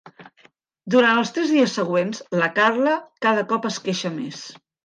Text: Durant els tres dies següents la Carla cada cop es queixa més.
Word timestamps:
Durant 0.95 1.19
els 1.23 1.33
tres 1.35 1.53
dies 1.57 1.77
següents 1.81 2.23
la 2.39 2.49
Carla 2.57 2.97
cada 3.27 3.47
cop 3.53 3.73
es 3.73 3.81
queixa 3.87 4.17
més. 4.21 4.43